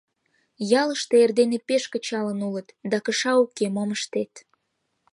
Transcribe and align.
Ялыште 0.81 1.15
эрдене 1.23 1.57
пеш 1.67 1.83
кычалын 1.93 2.39
улыт, 2.47 2.67
да 2.91 2.97
кыша 3.05 3.33
уке, 3.43 3.65
мом 3.75 3.89
ыштет? 3.97 4.33